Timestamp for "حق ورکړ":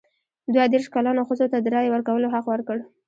2.33-2.77